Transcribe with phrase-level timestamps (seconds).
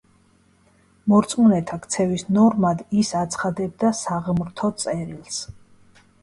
[1.11, 5.39] მორწმუნეთა ქცევის ნორმად ის აცხადებდა საღმრთო წერილს.